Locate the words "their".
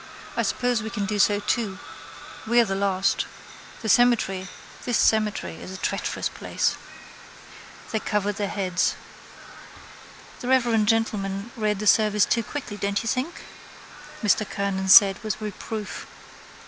8.37-8.47